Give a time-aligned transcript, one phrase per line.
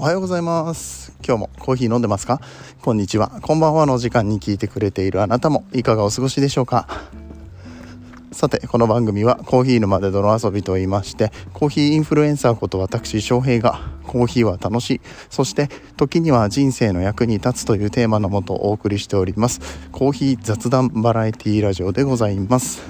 [0.00, 1.12] おはようございます。
[1.22, 2.40] 今日もコーヒー飲んでますか？
[2.80, 3.38] こんにちは。
[3.42, 6.88] こんばんはの時間に聞いてくれているあなたもいかがお過ごしでしょうか？
[8.32, 15.68] さてこの番組はコーヒー沼で泥遊びと言いましてコーヒーインフルエンサーこと私翔平がコーヒーは楽しいそして
[15.98, 19.60] 時には人生の役に立つというテーマのもとお送りしております。
[19.92, 22.80] コーヒー雑談バラエティラジオでございます。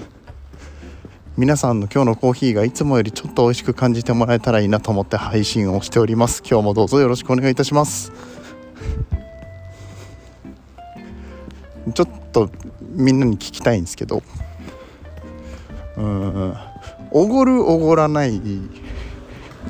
[1.40, 6.42] 皆さんの今日のコーヒーがいつもよりちょっと美味しく感じてもらえたらいいなと思って配信をしております。
[6.46, 8.12] 今日もどうぞよろしくお願いいたします。
[11.94, 12.50] ちょっと
[12.92, 14.22] みんなに聞きたいんですけど。
[15.96, 16.54] うん。
[17.10, 18.38] おごるおごらない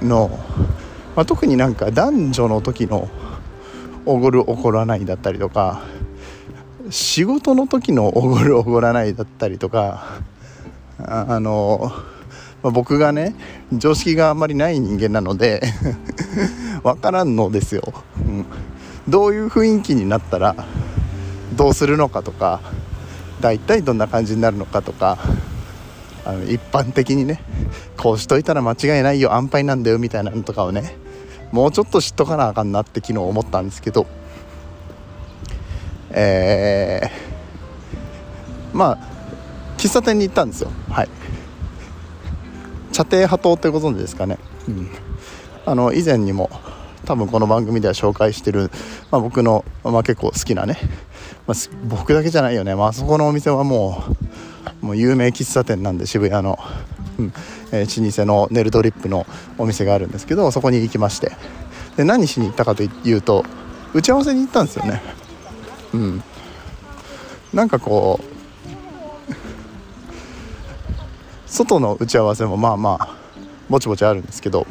[0.03, 0.29] の、
[1.15, 3.09] まあ、特になんか男女の時の
[4.07, 5.85] おごるおごらないだったりとか
[6.91, 10.21] 仕事の時のおごるおごらないだったりとか
[11.07, 11.93] あの、
[12.63, 13.35] まあ、僕がね
[13.73, 15.63] 常識があんまりない人間なので
[16.83, 17.83] 分からんのですよ、
[18.19, 18.47] うん、
[19.09, 20.55] どういう雰囲気になったら
[21.55, 22.61] どうするのかとか
[23.41, 25.19] 大体どんな感じになるのかとか
[26.25, 27.43] あの一般的にね
[27.97, 30.97] こうしといたら間違いないよ安牌なんだよみたいなのとかをね
[31.51, 34.07] もうちょっと知っとかなあかんなって昨日思ったんですけど
[36.13, 39.20] えー、まあ
[39.81, 40.71] 喫茶店に行ったんですよ。
[40.91, 41.09] はい。
[42.93, 44.91] 茶亭波頭ってご存知ですかね、うん、
[45.65, 46.51] あの以前にも
[47.07, 48.71] 多分この番組では紹介してる、
[49.11, 50.77] まあ、僕の、まあ、結構好きなね、
[51.47, 51.57] まあ、
[51.89, 54.05] 僕だけじゃないよね、まあそこのお店はも
[54.83, 56.59] うもう有名喫茶店なんで渋谷の、
[57.19, 57.33] うん。
[57.73, 59.25] えー、老舗のネルドリップの
[59.57, 61.33] お店があるんですけどそこに行きまして。
[61.97, 63.45] で何しに行ったかというと
[63.95, 65.01] 打ち合わせに行ったんですよね。
[65.95, 66.23] うん。
[67.55, 68.30] なんかこう
[71.51, 73.17] 外の打ち合わせもまあまあ
[73.69, 74.67] ぼちぼちあるんですけど、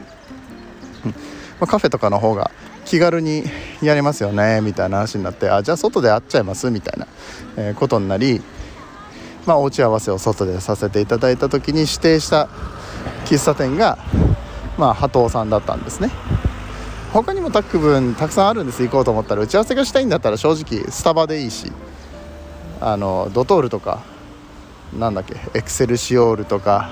[1.05, 1.11] うん。
[1.11, 1.17] ま
[1.61, 2.51] あ、カフェとかの方が
[2.85, 3.43] 気軽に
[3.81, 7.07] やりますよねみたいな話になってあじゃあ外で会っちゃいますみたいな、
[7.57, 8.41] え、ことになり
[9.45, 12.49] まあ、お打ち合わせを外でさせていただいた時に指定した
[13.25, 13.97] 喫茶店が、
[14.77, 16.11] まあ、波頭さんだったんですね。
[17.13, 18.83] 他にもタック分たくさんあるんです。
[18.83, 21.71] 行こうと思ったら打ち合わせがしたいんだったら正直スタバでいいし
[22.79, 24.03] あのドトールとか
[24.97, 26.91] なんだっけエクセルシオールとか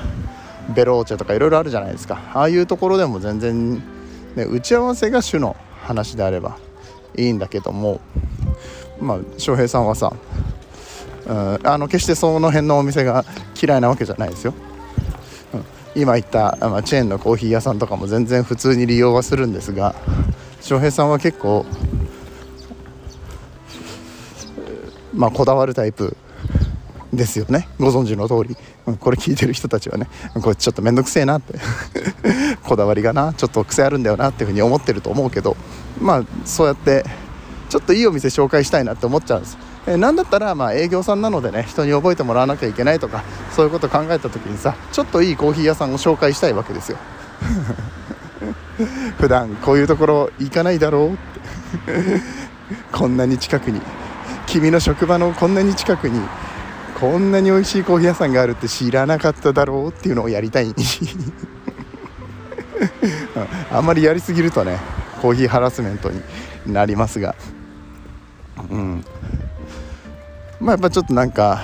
[0.76, 2.20] ベローチェとかいろいろあるじゃないですか。
[2.34, 3.76] ああいうところでも全然、
[4.36, 6.58] ね、打ち合わせが主の話であれば
[7.16, 8.02] いいんだけども
[9.00, 10.14] まあ翔平さんはさ
[11.28, 13.26] うん、あの決してその辺のお店が
[13.62, 14.54] 嫌いなわけじゃないですよ、
[15.54, 19.94] うん、今言った、まあ、チェーンのコーヒー屋さんとかも全然普通に利用はするんですが
[20.62, 21.66] 翔平さんは結構
[25.14, 26.16] まあこだわるタイプ
[27.14, 27.68] ですよね。
[27.80, 28.58] ご存知の通り。
[29.00, 30.08] これ聞いてる人たちはね。
[30.42, 31.56] これちょっと面倒くせえなって。
[32.64, 33.34] こだわりがな。
[33.34, 35.56] ちょっと癖あるんだよなっていうふうに思ってると思うけど。
[36.02, 37.06] まあそうやって
[37.70, 39.58] ちょっといいお店紹介したいなって思っちゃうんです。
[39.88, 46.98] えー、だったらまあ営業さんなのでね人に覚えてもらわなきゃいけないとかそういうこと考えた時にさちょっといいコーヒー屋さんを紹介したいわけですよ。
[49.18, 51.18] 普段こういうところ行かないだろうって。
[52.92, 53.82] こんなに近くに
[54.46, 56.20] 君の職場のこんなに近くに
[57.00, 60.74] こんなに美味しいコーヒー屋さんがあるって知らなかっただろうっていうのをやりたい。
[63.72, 64.80] あんまりやりすぎるとね
[65.22, 66.22] コーヒーハラスメントに
[66.66, 67.36] なりますが。
[68.70, 69.06] うん。
[70.60, 71.62] まあ、やっぱちょっとなんか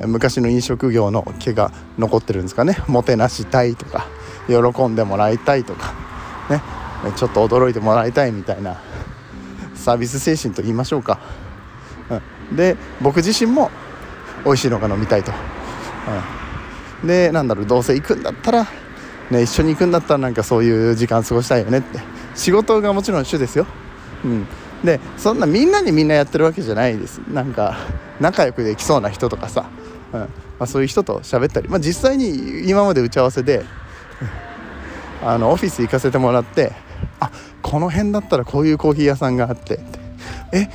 [0.00, 2.78] 昔の飲食業の毛が残ってるんですかね。
[2.86, 4.06] もてなしたいとか
[4.46, 5.92] 喜んでもらいたいとか
[6.48, 6.62] ね。
[7.12, 8.80] ちょっと驚いてもらいたいみたいな
[9.74, 11.20] サービス精神と言いましょうか、
[12.50, 13.70] うん、で僕自身も
[14.44, 15.32] 美味しいのが飲みたいと、
[17.02, 18.66] うん、でなんだろうどうせ行くんだったら、
[19.30, 22.00] ね、一緒に行くんだったらなんかそういう時間過ごしたいよねって。
[22.34, 23.64] 仕事がもちろん主ですよ、
[24.24, 24.46] うん、
[24.82, 27.18] でそんなみんなにみんなやってるわけじゃないです。
[27.30, 27.76] なんか
[28.20, 29.66] 仲良くできそうな人とかさ、
[30.12, 30.20] うん。
[30.20, 30.26] ま
[30.60, 33.64] あ、そういう人と喋ったり、まあ、実際に今まで打ち合わせで
[35.22, 36.72] あのオフィス行かせてもらって
[37.18, 37.30] あ
[37.62, 39.80] この辺だったらこういうコーヒー屋さんがあって
[40.52, 40.68] え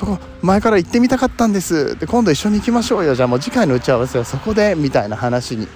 [0.00, 1.98] そこ前から行ってみたかったんです。
[1.98, 3.14] で今度一緒に行きましょうよ。
[3.14, 5.68] じゃあもう次回の打ち合わせはそこでみたいな話に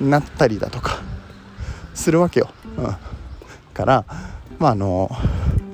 [0.00, 1.00] なったりだとか
[1.94, 2.96] するわけよ、うん、
[3.72, 4.04] から
[4.58, 5.08] まああの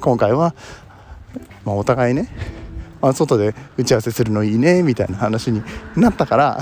[0.02, 0.54] 今回は
[1.64, 2.28] まあ、お互いね、
[3.00, 5.62] まあ、外で打ち合わせするのいいねみたいな話に
[5.96, 6.60] なったから。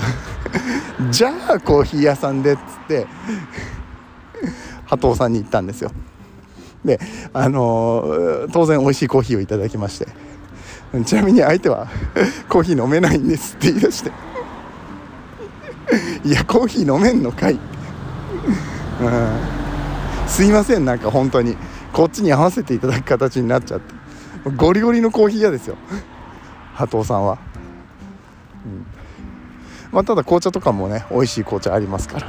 [1.11, 3.05] じゃあコーヒー屋さんでっつって
[4.85, 5.91] 波頭さんに行ったんですよ。
[6.85, 7.01] で
[7.33, 10.32] あのー、当然美味しいコーヒーをいただきまして。
[11.05, 11.87] ちなみに相手は
[12.47, 14.11] コーヒー飲めないんですって言い出して。
[16.23, 17.53] いやコーヒー飲めんのかい、
[19.01, 19.37] うん、
[20.27, 21.57] すいませんなんか本当に。
[21.91, 23.93] こっちに合わせていただく形になっちゃって。
[24.57, 25.75] ゴリゴリのコーヒー屋ですよ。
[26.73, 27.37] 波藤さんは、
[28.65, 28.85] うん。
[29.91, 32.27] まあ、ただ紅茶とかもね美味しい紅茶ありますから。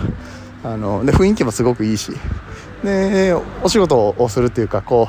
[0.64, 2.12] あので雰囲気もすごくいいし。
[2.84, 5.08] でお仕事をするっていうかこ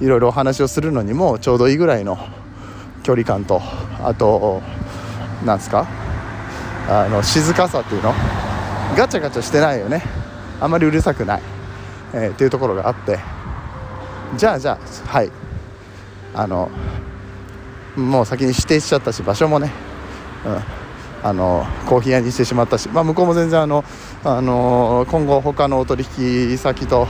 [0.00, 2.16] ういろいろお話をするのにもちょうどいいぐらいの
[3.06, 3.62] 距離感と
[4.02, 4.60] あと
[5.44, 5.86] なんすか？
[6.88, 8.12] あの静かさっていうの？
[8.96, 10.02] ガチャガチャしてないよね。
[10.60, 11.42] あまりうるさくない、
[12.12, 13.20] えー、っていうところがあって。
[14.36, 15.30] じゃあじゃあはい。
[16.34, 16.68] あの
[17.94, 19.70] もう先に指定しちゃったし場所もね、
[20.44, 23.84] うん、あのコーヒー屋にしてしまったし、まあ、向こうも全然あの、
[24.24, 27.06] あの今後他のお取引先と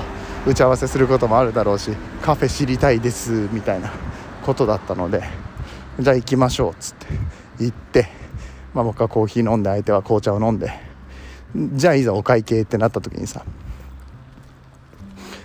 [0.46, 1.90] 打ち合わせすることもあるだろうし
[2.20, 3.90] カフェ知りたいですみたいな
[4.44, 5.45] ことだったので。
[5.98, 7.06] じゃあ行きましょうっつって。
[7.64, 8.08] 行って、
[8.74, 10.70] まあ、僕はコーヒー飲んで相手は紅茶を飲んで。
[11.54, 13.52] じゃあいざお会計ってなった時にさ、ま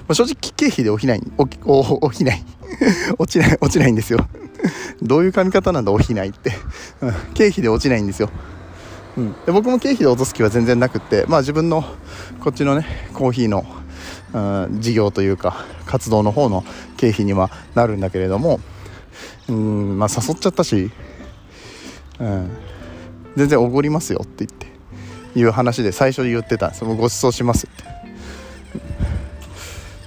[0.10, 1.28] あ、正直経費で起きない起
[1.58, 1.60] き
[2.12, 2.44] 起きない。
[3.18, 4.28] 落ちない落ちないんですよ。
[5.02, 6.52] どういう髪型なんだ起きないって、
[7.34, 8.30] 経費で落ちないんですよ、
[9.18, 11.84] うん、で僕も経費で落とす気は全然なくってまあ自分の
[12.40, 13.66] こっちのねコーヒーの、
[14.34, 16.64] うん、事業というか活動の方の
[16.98, 18.60] 経費にはなるんだけれども
[19.50, 20.92] うんまあ誘っちゃったし、
[22.20, 22.50] うん、
[23.36, 26.68] 全然おごりますよって言っていう話で最初に言ってた。
[26.68, 27.84] んですご馳走しますって。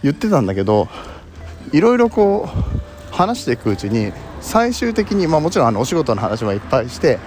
[0.03, 0.89] 言ってたんだけど
[1.73, 7.19] いろいろこう話していくうちに最終的に、まあ、もちろんあのお仕事の話もいっぱいして、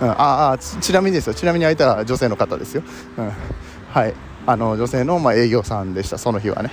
[0.00, 1.34] うん、ああちなみにですよ。
[1.34, 2.82] ちなみに相手は女性の方ですよ、
[3.18, 3.32] うん、
[3.90, 4.14] はい。
[4.46, 6.18] あの女性のまあ営業さんでした。
[6.18, 6.70] その日はね、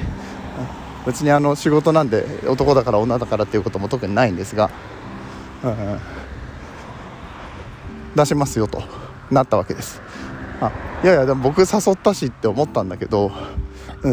[1.06, 4.70] 別にあの仕事なんで男だから女だからっていうことも特にないんですが、
[5.64, 6.00] うん、
[8.16, 8.84] 出しますよと
[9.32, 10.02] なったわけです。
[10.62, 10.72] あ
[11.04, 13.32] いやいやでも僕誘ったしって思ったんだけど、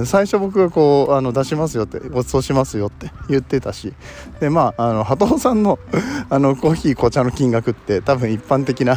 [0.05, 3.93] 最初僕がこうあの出しますよってご馳走しますよって言ってたし
[4.39, 5.81] でまああの波藤さんの
[6.31, 8.97] あのコーヒー紅茶の金額って多分一般的な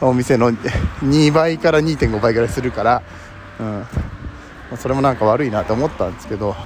[0.00, 3.02] お店の2倍から2.5倍ぐらいするから、
[3.60, 3.86] うん、
[4.78, 6.56] それもなんか悪いなと思ったんですけど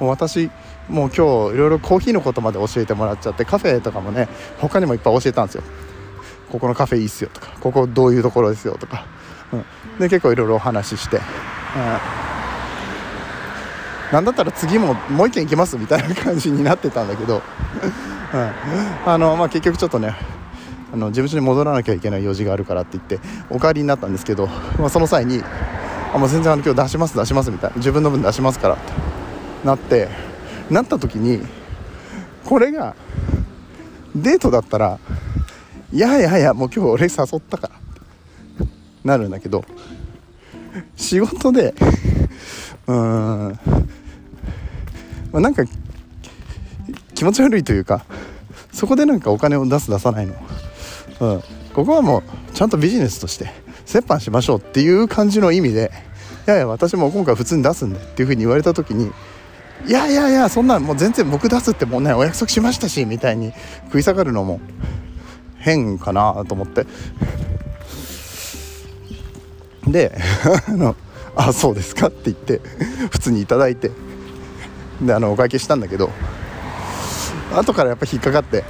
[0.00, 0.50] もう私
[0.88, 5.62] もう今日いろいろコーヒーのことまで教えてもらっちゃってカフェとかもね他にもいっぱい教えたんですよ。
[6.50, 9.06] ここのカフェいいっすよとかここどういうところですよとか、
[9.52, 9.64] うん、
[10.00, 11.22] で結構いろいろお話しして、うん。
[14.12, 17.42] なんだったら次ももう一軒行きますみたいな感じになってたんだけど、
[18.34, 18.50] うん、
[19.06, 20.16] あのまあ、結局ちょっとね
[20.92, 24.48] あの事務所に戻らなきゃいけない用事があるからって言ってお帰りになったんですけど、
[24.78, 25.40] まあ、その際に
[26.12, 27.76] あもう全然あの今日出します出しますみたいな。
[27.76, 29.19] 自分の分出しますからって。
[29.64, 30.08] なって
[30.70, 31.40] なった時に
[32.44, 32.94] これが
[34.14, 34.98] デートだったら
[35.92, 37.08] いやいやいやもう今日俺誘
[37.38, 37.80] ったから
[39.04, 39.64] なるんだけど
[40.96, 41.74] 仕事で
[42.86, 43.58] うーん
[45.32, 45.64] まあ、なんか
[47.14, 48.04] 気持ち悪いというか
[48.72, 50.34] そこでなんかお金を出す出さないの、
[51.20, 51.42] うん、
[51.74, 52.22] ここはもう
[52.52, 53.50] ちゃんとビジネスとして
[53.92, 55.92] 折半しましょうっていう感じの意味で
[56.46, 59.10] いやいや私も今回普通に出すんでっていうふうに言われた時に
[59.86, 63.52] いやいやいやそんなんもう全然僕出すってもうねお約束しましたしみたいに
[63.86, 64.60] 食い下がるのも
[65.58, 66.86] 変かなと思って。
[69.86, 70.16] で
[70.68, 70.94] あの
[71.34, 72.60] 「あそうですか」って言って
[73.10, 73.90] 普通に頂いて。
[75.00, 76.10] であのお会計したんだけど
[77.54, 78.64] 後からやっぱ引っかかって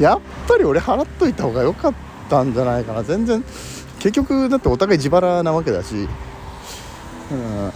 [0.00, 1.94] やっぱり俺払っといた方が良かっ
[2.28, 3.02] たんじゃないかな。
[3.02, 3.44] 全然
[3.98, 6.08] 結局だってお互い自腹なわけだし、
[7.30, 7.72] うん、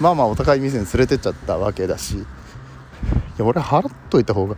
[0.00, 2.24] まあまあお互い店に連れてっちゃったわけだしい
[3.38, 4.56] や俺払っといた方が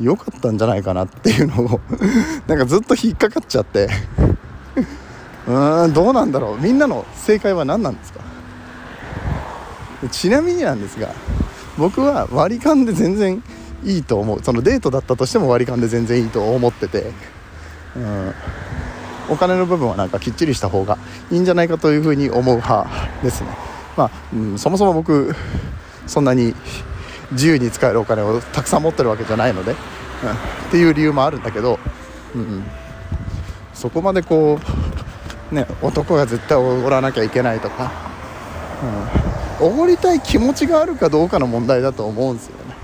[0.00, 1.80] 良かったんじゃないかなっていうのを
[2.48, 3.88] なんかずっと引っかかっちゃって。
[5.46, 6.62] うーんどうなんだろう。
[6.62, 8.20] みんなの正解は何なんですか？
[10.10, 11.10] ちなみになんですが
[11.78, 13.42] 僕は割り勘で全然
[13.84, 14.42] いいと思う。
[14.42, 17.12] そのデートだったとしても割り勘で全然いいと思ってて、
[17.94, 18.34] うん、
[19.28, 20.96] お金の部分はなんかきっちりした方が
[21.30, 22.88] いいんじゃないかというふうに思う派
[23.22, 23.48] ですね。
[23.96, 25.34] まあ、うん、そもそも僕
[26.06, 26.54] そんなに
[27.32, 29.78] 自由に使えるお金をたくさん持ってるわけじゃないので、うん、っ
[30.70, 31.78] ていう理由もあるんだけど、
[32.34, 32.64] うん、
[33.72, 34.58] そこまでこ
[35.52, 37.90] う ね男が絶対おごらなきゃいけないとか、
[38.82, 39.34] うん。
[39.60, 42.74] おごりたい気持ちがあるかどうかの問題だと思うんですよね。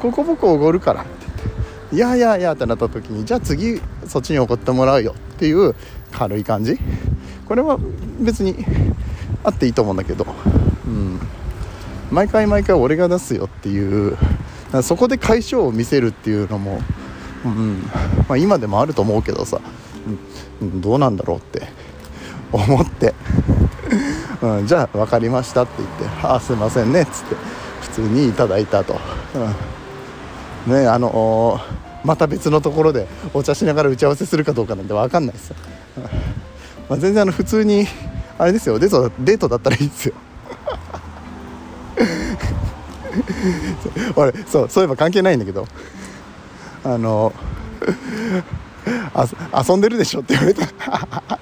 [0.00, 5.74] ここ僕おごるからって言っていやいやいやってなった時にじゃあ次そっちにおごってもらうよっていう
[6.12, 6.78] 軽い感じ。
[7.48, 7.78] これは
[8.20, 8.64] 別に
[9.46, 10.26] あっていいと思うんだけど。
[10.86, 11.20] うん。
[12.10, 14.16] 毎回毎回俺が出すよっていう
[14.82, 16.80] そこで解消を見せるっていうのも、
[17.44, 17.82] うん。
[18.28, 19.60] まあ、今でもあると思うけどさ、
[20.60, 21.66] うん、どうなんだろうって。
[22.52, 23.14] 思って。
[24.42, 28.98] うん、じゃあ分かりましたって言って「ああすいませんね」っつって2通にいただいたと、
[30.66, 31.58] うん、ねあの
[32.04, 35.54] また別のところでお茶しながら打ち合わせするかどうかなんて分かんないです、
[35.96, 36.02] うん。
[36.02, 36.08] ま
[36.90, 37.86] あ、全然あの普通に
[38.38, 38.78] あれですよ。
[38.78, 40.14] デートデートだったらいいですよ。
[44.16, 45.66] 俺そうそういえば関係ないんだけど。
[46.84, 47.32] あの
[49.12, 49.26] あ
[49.68, 50.66] 遊んでるでしょって言われた。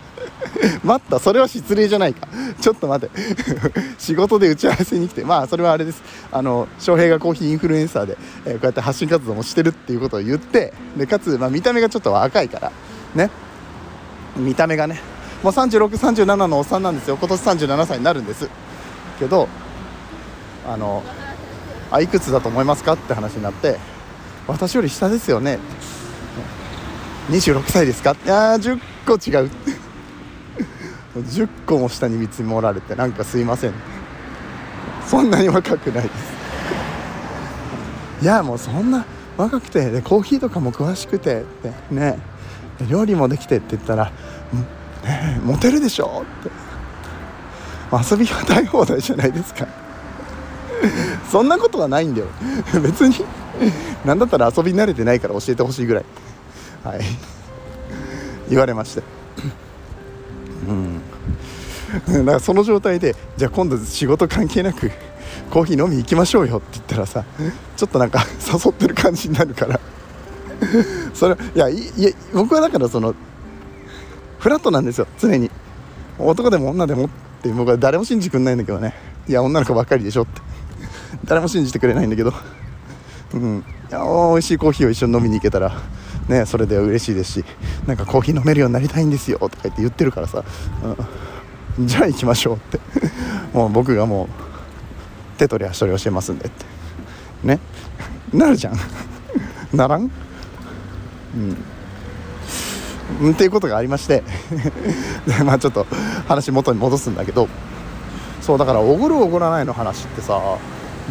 [0.83, 1.19] 待った。
[1.19, 2.27] それは失礼じゃないか。
[2.61, 3.21] ちょっと待って。
[3.99, 5.25] 仕事で打ち合わせに来て。
[5.25, 6.03] まあそれはあれです。
[6.33, 10.73] あの翔平がコーヒーインフルエンサーで、えー、こうやって発信活動もしてるっていうことを言って。
[10.97, 12.73] でかつ、まあ、見た目がちょっと若いから。
[13.15, 13.31] ね。
[14.37, 15.14] 見た目がね。
[15.45, 17.19] もう3637のおっさんなんですよ。
[17.19, 18.49] 今年37歳になるんです。
[19.19, 19.47] けど
[20.67, 21.03] あの
[21.91, 23.77] あいくつだと思いますかって話になって
[24.49, 25.59] 私より下ですよね。
[27.29, 28.17] 26歳ですか？
[28.25, 29.51] いや10個違う。
[31.21, 33.75] 10個も下に見積もられてなんかすいません。
[35.07, 36.05] そんなに若くない。
[36.05, 36.15] です
[38.23, 39.05] いやもうそんな
[39.37, 42.19] 若くてでコーヒーとかも詳しくてってね。
[42.89, 44.11] 料理もできてって言ったら、
[45.05, 46.25] ね、 モテるでしょ？
[46.41, 48.11] って。
[48.11, 49.67] 遊びは大放題じゃないですか。
[51.31, 52.27] そんなことはないんだよ。
[52.83, 53.25] 別に。
[54.05, 56.05] 何だったら遊び慣れてないから教えてほしいぐらい。
[56.83, 57.01] はい。
[58.51, 59.03] 言われまして。
[60.69, 61.01] うん。
[62.07, 64.91] だからその状態でじゃあ今度仕事関係なく
[65.51, 67.25] コーヒー飲み行きましょうよって言ったらさ
[67.77, 69.79] ちょっとなんか誘ってる感じになるから。
[71.13, 73.15] それいやいや僕はだからその
[74.39, 75.51] フラットなんですよ常に。
[76.19, 77.09] 男でも女でもっ
[77.43, 78.95] て僕は誰も信じてくんないんだけどね。
[79.29, 80.41] いや女の子ばっかりでしょって。
[81.25, 82.33] 誰も信じてくれないんだけど。
[83.35, 83.65] うん。
[83.91, 85.73] いや美味しいコーヒーを一緒に飲みに行けたら
[86.29, 87.45] ねそれで嬉しいですし
[87.87, 90.43] なんかコーヒー飲めるようになりたいんですよとか言って言ってるからさ、
[91.79, 92.81] うん、じゃあ行きましょうって。
[93.53, 94.29] もう僕がもう
[95.39, 96.65] 手取り足取り教えますんでって。
[97.45, 97.59] ね。
[98.33, 98.77] なるじゃん。
[99.77, 100.11] ならん？
[101.35, 101.57] うん。
[103.31, 104.23] っていうことがありまして
[105.27, 105.87] で まあちょっと
[106.27, 107.49] 話元に戻すんだけど
[108.41, 110.41] そうだからおごるおごらないの話ってさ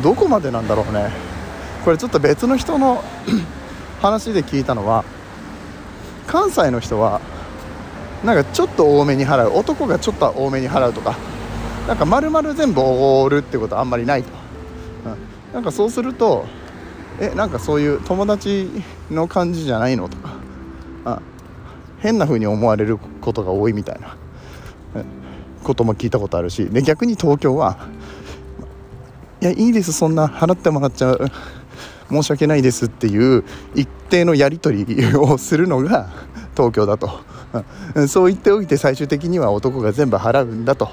[0.02, 1.34] どこまでなんだろうね。
[1.84, 3.04] これちょっと別の人の
[4.02, 5.04] 話で聞いたのは
[6.28, 7.20] 関西の人は
[8.24, 11.18] なんかちょっと多めに払う男がちょっと多めに払うとか
[11.88, 14.30] なんか丸々全部おごるってことあんまりないと、
[15.06, 16.46] うん、なんかそうすると
[17.20, 18.70] えなんかそういう友達
[19.12, 20.34] の感じじゃないのとか
[21.06, 21.22] あ
[22.04, 24.18] 変な風に思われることが多いみたいな
[25.64, 27.88] ことも聞いたことあるしで逆に東京は
[29.40, 31.32] いやいいですそんな払ってもらっちゃう
[32.10, 36.10] 申し訳ないですっていう一定のやり取りをするのが
[36.56, 37.10] 東京だと、
[38.08, 40.90] そう言っておいて最終的には男が全部払うんだと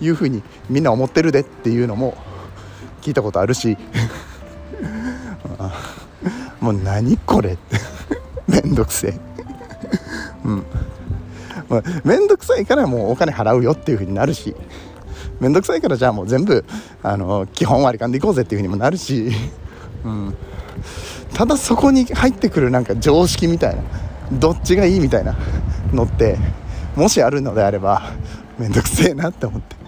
[0.00, 2.16] いうふうにみんな思ってるでっていうのも
[3.00, 3.76] 聞いたことあるし
[6.60, 7.76] もう何これって
[8.46, 9.30] めんどくせえ。
[10.44, 10.64] うん。
[12.04, 14.54] 面倒くさいからもうお金払うよっていう風になるし。
[15.40, 16.64] 面倒くさいからじゃあもう全部
[17.02, 19.30] あの基本割り勘でいこうぜっていう風にもなるし、
[20.04, 20.36] うん、
[21.34, 23.82] ただそこに入ってくるなんか常識みたいな
[24.32, 25.36] どっちがいいみたいな
[25.92, 26.36] のって
[26.94, 28.12] もしあるのであれば
[28.58, 29.80] 面倒くせえなって思って。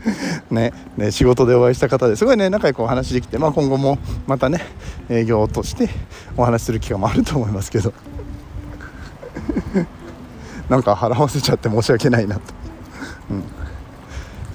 [0.50, 4.62] ね、ね仕事でお会いした方ですごいね仲良くお話できて、まあ、今後もまたね
[5.10, 5.90] 営業として
[6.38, 7.92] お話しする機会もあると思いますけど。
[10.70, 12.42] なんか払わせちゃって申し訳ないなと、
[13.30, 13.44] うん、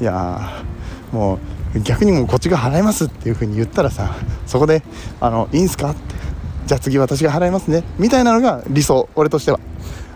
[0.01, 0.63] いや
[1.11, 1.37] も
[1.75, 4.15] う逆にもうこっちが払いますっていう風に言ったらさ
[4.47, 4.81] そこで
[5.21, 6.15] 「あのいいんすか?」って
[6.65, 9.59] 「じゃあ次私が払いますね」みたいなのが理想俺としては。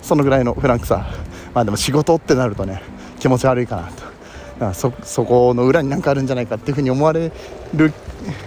[0.10, 1.06] そのぐらいのフランクさ。
[1.53, 2.82] まあでも仕事ってなるとね
[3.20, 3.75] 気持ち悪いか
[4.60, 4.74] なと。
[4.74, 7.32] そそこの裏に何かあるんじゃないかっていう風に思われ
[7.75, 7.94] る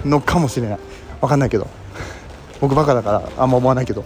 [0.05, 0.79] のかもしれない。
[1.21, 1.69] 分かんないけど。
[2.61, 4.05] 僕バカだからあんま思わないけど。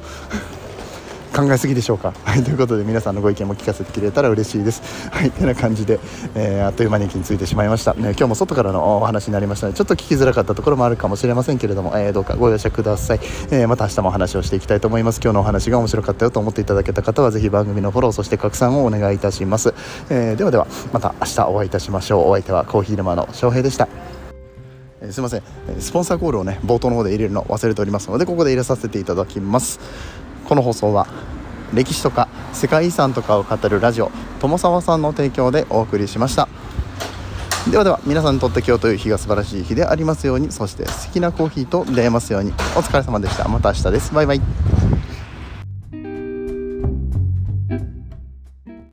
[1.36, 2.14] 考えすぎでしょうか？
[2.24, 4.80] はい、ということで皆さんのご意見も聞かせてくれたら嬉しいです。
[5.12, 6.00] はい、てな感じで、
[6.34, 8.00] えー、あっという間に駅に着いてしまいました、ね。
[8.00, 15.20] 今日も外からのお話になりましたので、ちょっと聞きづらかったところもあるかもしれませんけれども、えー、どうかご容赦ください、えー、また明日もお話をしていきたいと思います。
[15.22, 19.74] 今日のお話が面白かったよと思っていただけた方は、ぜひ番組のフォロー、そして拡散をお願いいたします。
[20.08, 22.30] えではでは、また明日お会いいたしましょう。
[22.30, 23.88] お相手はコーヒー沼の翔平でした。
[25.00, 25.42] えー、すいません
[25.78, 29.78] スポンサーコールをね冒頭の方で入れるの忘れておりますのでここで入れさせていただきます
[30.48, 31.06] この放送は
[31.74, 34.10] 歴史とか世界遺産とかを語るラジオ
[34.40, 36.48] 友沢さんの提供でお送りしました。
[37.70, 42.52] ではでは皆さんにとって今日という日が素晴らしい日でありますようにそして素敵なコーヒーと出会えますように。
[42.76, 43.48] お疲れ様でした。
[43.48, 44.14] また明日です。
[44.14, 44.85] バイバイ。